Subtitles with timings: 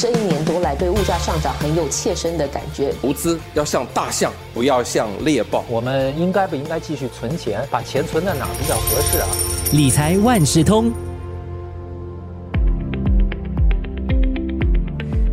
[0.00, 2.90] 这一年多来对物价上涨很有切身的感觉。
[3.02, 5.62] 投资要像大象，不要像猎豹。
[5.68, 7.60] 我们应该不应该继续存钱？
[7.70, 9.28] 把钱存在哪比较合适啊？
[9.74, 10.90] 理财万事通，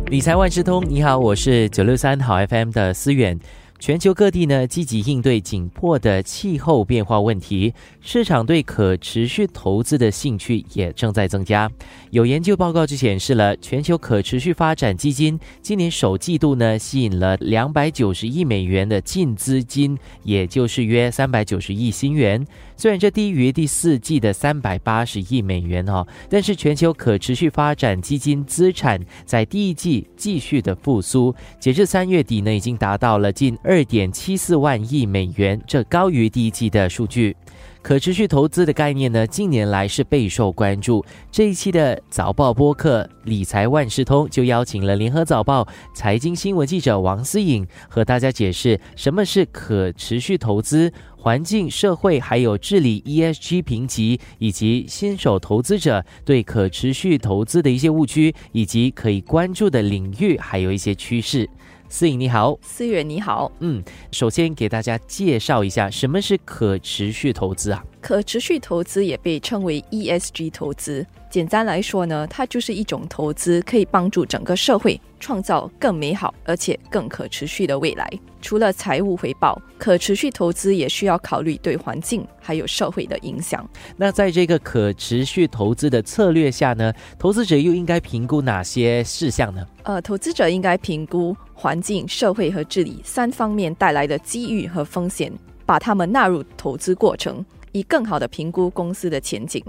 [0.08, 3.40] 理财万事通，你好，我是九六三好 FM 的思远。
[3.78, 11.70] 全球各地呢积极应对紧迫的气候变化问题，市场对可持续投资的兴趣也正在增加。
[12.10, 22.44] 有研究报告就显示了，全球可持续发展基金今年首季度呢吸引了两百九十亿美元的净资金，也就是约三百九十亿新元。
[22.76, 37.36] 虽然这低于第四季的三百八十亿美元哦，但是全球可持续发展基金资产在第一季继续的复苏，截至三月底呢，已经达到了近二点七四万亿美元，这高于第一季的数据。
[37.82, 41.04] 可持续投资的概念呢，近年来是备受关注。
[41.30, 50.90] 这一期的早报播客理财万事通就邀请了联合早报财经新闻记者王思颖，和大家解释什么是可持续投资。
[51.18, 61.46] 环境、社会还有治理 ESG 评级，以及新手投资者对可持续投资的一些误区，以及可以关注的领域，还有一些趋势。
[61.88, 67.82] 思颖你好，思远你好，嗯，首先给大家介绍一下什么是可持续投资啊？
[68.00, 71.06] 可持续投资也被称为 ESG 投资。
[71.30, 78.10] 简单来说呢，它就是一种投资，可以帮助整个社会创造更美好而且更可持续的未来。
[78.40, 83.68] 除了财务回报，可持续投资也需要考虑对环境还有社会的影响。
[83.96, 89.66] 那在这个可持续投资的策略下呢，投资者又应该评估哪些事项呢？
[89.82, 95.30] 呃，投资者应该评估环境、社会和治理三方面带来的机遇和风险，
[95.66, 99.62] 把它们纳入投资过程，以更好的评估公司的前景。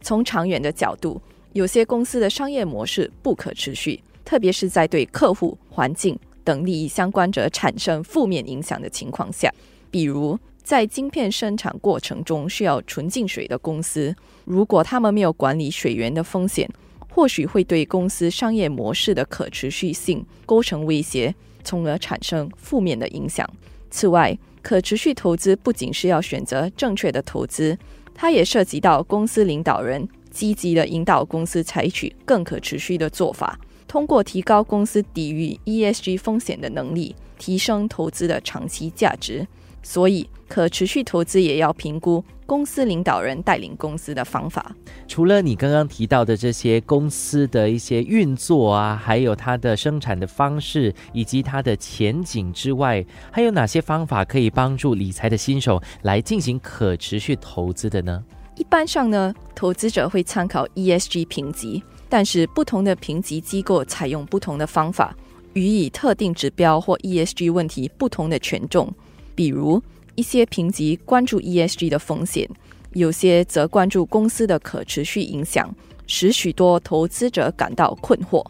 [0.00, 1.20] 从长远的角度，
[1.52, 9.52] 有些公司的商业模式不可持续，特别是在对客户、环境等利益相关者产生负面影响的情况下。
[9.90, 16.68] 比如，在晶片生产过程中需要纯净水的公司，如果他们没有管理水源的风险，
[17.08, 21.34] 或许会对公司商业模式的可持续性构成威胁，
[21.64, 23.48] 从而产生负面的影响。
[23.90, 27.78] 此外，可持续投资不仅是要选择正确的投资。
[28.12, 33.56] 它也涉及到公司领导人积极的引导公司采取更可持续的做法，
[33.86, 39.46] 通过提高公司抵御 ESG 风险的能力，提升投资的长期价值。
[39.86, 44.74] 所以，可持续投资也要评估公司领导人带领公司的方法。
[45.06, 58.24] 除了你刚刚提到的这些公司的一些运作啊，还有它的生产的方式以及它的前景之外，还有哪些方法可以帮助理财的新手来进行可持续投资的呢？
[58.56, 65.16] 一般上呢，投资者会参考 ESG 评级，但是不同的评级机构采用不同的方法，
[65.52, 68.92] 予以特定指标或 ESG 问题不同的权重。
[69.36, 69.80] 比如，
[70.16, 72.48] 一些评级关注 ESG 的风险，
[72.94, 75.72] 有些则关注公司的可持续影响，
[76.06, 78.44] 使许多投资者感到困惑。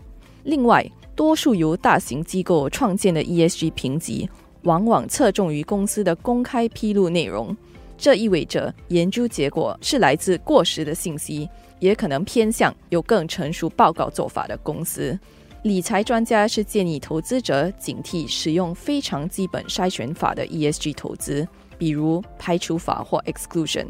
[0.44, 4.30] 另外，多数由大型机构创建的 ESG 评级，
[4.62, 7.54] 往往侧重于公司的公开披露内容，
[7.98, 11.48] 这意味着研究结果是来自过时的信息，
[11.80, 15.18] 也可能偏向有更成熟报告做法的公司。
[15.66, 21.44] 理财专家是建议投资者警惕使用非常基本筛选法的 ESG 投资，
[21.76, 23.84] 比如排除法或 exclusion。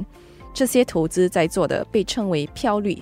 [0.54, 2.97] 这些投资在做的被称为飘绿，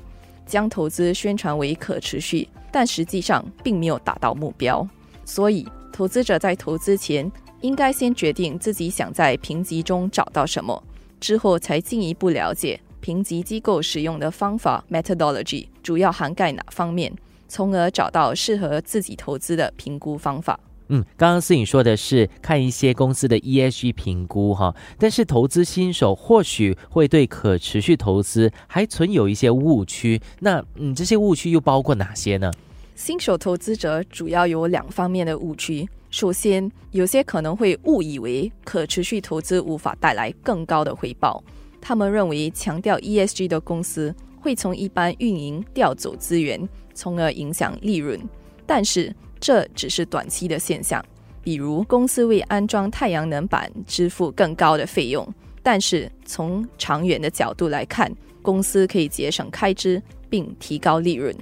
[0.44, 4.84] 将投资宣传为可持续，但实际上并没有达到目标。
[5.24, 7.30] 所以，投资者在投资前
[7.60, 10.82] 应该先决定自己想在评级中找到什么，
[11.20, 17.14] 之后才进一步了解评级机构使用的方法 methodology 主要涵盖哪方面。
[17.48, 20.58] 从而找到适合自己投资的评估方法。
[20.88, 30.20] 嗯，刚刚思颖说的是看一些公司的 ESG 评估哈，但是投资新手或许会对可持续投资还存有一些误区。
[30.40, 32.52] 那嗯，这些误区又包括哪些呢？
[32.94, 35.88] 新手投资者主要有两方面的误区。
[36.10, 41.42] 首先，有些可能会误以为可持续投资无法带来更高的回报，
[41.80, 46.68] 他们认为强调 ESG 的公司会从一般运营调走资源。
[46.94, 48.20] 从而影响利润，
[48.64, 51.04] 但是这只是短期的现象。
[51.42, 55.28] 比如，公司为安装太阳能板支付更高的费用，
[55.62, 58.10] 但是从长远的角度来看，
[58.40, 61.36] 公司可以节省开支并提高利润。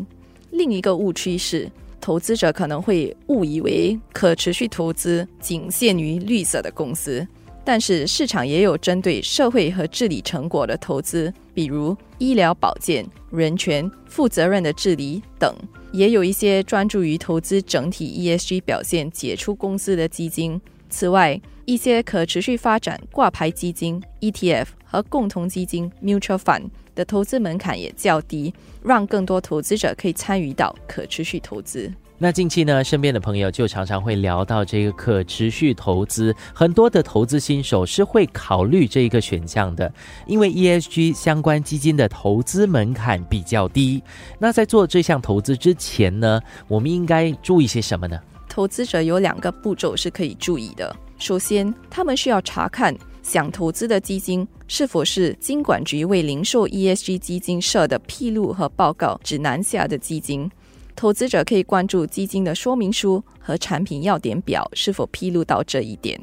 [0.50, 1.70] 另一个误区是，
[2.00, 7.25] 投资者可能会误以为可持续投资仅限于绿色的公司，
[7.64, 15.54] 但是市场也有针对社会和治理成果的投资，比如医疗保健、人权、负责任的治理等；
[15.92, 20.60] 也有一些专注于投资整体 ESG 表现、杰出公司的基金。
[20.90, 26.64] 此外，一些可持续发展挂牌基金 （ETF） 和共同基金 （Mutual Fund）
[26.94, 31.90] 的投资门槛也较低，让更多投资者可以参与到可持续投资。
[32.22, 39.92] 那近期呢，身边的朋友就常常会聊到这个可持续投资，很多的投资新手是会考虑这一个选项的，
[40.28, 44.00] 因为 ESG 相关基金的投资门槛比较低。
[44.38, 48.16] 那在做这项投资之前呢，我们应该注意些什么呢？
[48.48, 50.94] 投资者有两个步骤是可以注意的。
[51.19, 60.48] 首先，他们需要查看想投资的基金是否是金管局为零售 ESG 基金设的披露和报告指南下的基金。
[60.94, 66.20] 投资者可以关注基金的说明书和产品要点表是否披露到这一点。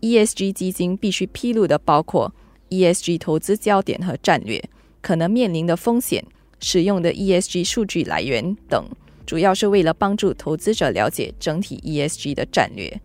[0.00, 2.32] ESG 基金必须披露的包括
[2.70, 4.62] ESG 投资焦点和战略、
[5.00, 6.24] 可能面临的风险、
[6.60, 8.84] 使用的 ESG 数据来源等，
[9.26, 13.00] 主要是为了帮助投资者了解整体 ESG 的战略。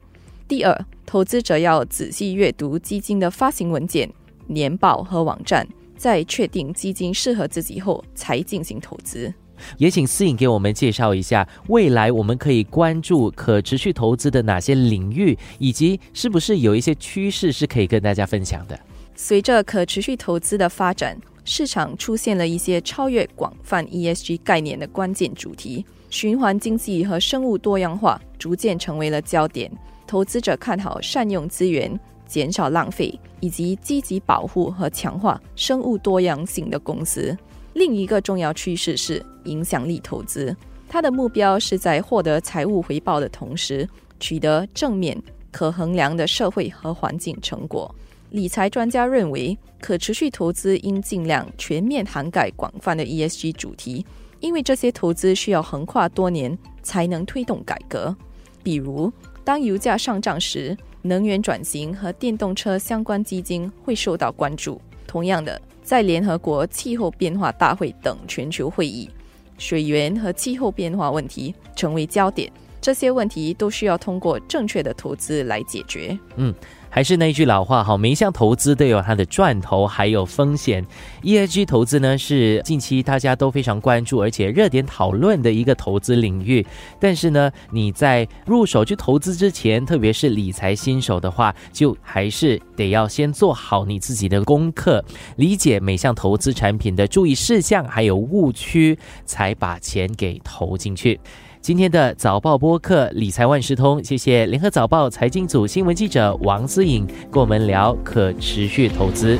[0.47, 4.09] 第二，投资者要仔细阅读基金的发行文件、
[4.47, 9.33] 年报和网站，在确定基金适合自己后才进行投资。
[9.77, 18.79] 也请思颖给我们介绍一下，未来我们可以关注可持续投资的哪些领域，以及是不是有一些趋势是可以跟大家分享的。
[19.15, 29.69] 随着可持续投资的发展，市场出现了一些超越广泛 ESG 概念的关键主题，循环经济和生物多样化逐渐成为了焦点。
[30.07, 37.37] 投资者看好善用资源、减少浪费，以及积极保护和强化生物多样性的公司。
[37.79, 40.53] 另一个重要趋势是影响力投资，
[40.89, 43.87] 它的目标是在获得财务回报的同时，
[44.19, 45.17] 取得正面、
[45.49, 47.95] 可衡量的社会和环境成果。
[48.31, 54.05] 理财专家认为，可持续投资应尽量全面涵盖广泛的 ESG 主题，
[54.41, 58.13] 因为这些投资需要横跨多年才能推动改革。
[58.61, 59.09] 比如，
[59.45, 64.81] 当油价上涨时，能源转型和电动车相关基金会受到关注。
[65.07, 65.59] 同样的。
[65.89, 69.09] 在联合国气候变化大会等全球会议，
[69.57, 72.47] 水源和气候变化问题成为焦点。
[72.79, 76.15] 这些问题都需要通过正确的投资来解决。
[76.35, 76.53] 嗯。
[76.89, 80.85] 还是那句老话，哈，每一项投资都有它的赚头，还有风险。
[81.21, 86.65] ESG 投资呢，是近期大家都非常关注，而且热点讨论的一个投资领域。
[86.99, 95.03] 但是呢，你在入手去投资之前，特别是理财新手的话，就还是得要先做好你自己的功课，
[95.35, 101.19] 理解每项投资产品的注意事项还有误区，才把钱给投进去。
[101.61, 109.37] 今天的早报播客理财万事通，谢谢联合早报财经组新闻记者王思颖跟我们聊可持续投资。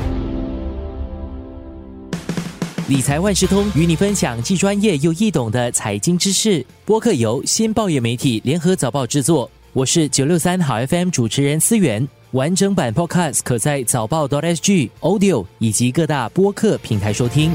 [2.88, 6.64] 理财万事通与你分享既专业又易懂的财经知识。
[6.84, 12.06] 播客由新报业媒体联合早报制作，我是九六三好 FM 主持人思源。
[12.32, 17.52] 完整版 Podcast 可在早报 .sg Audio 以及各大播客平台收听。